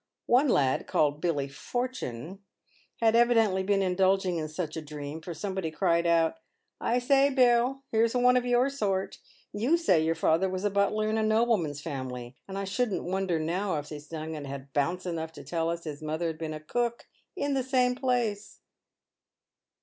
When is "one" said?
0.25-0.47, 8.15-8.35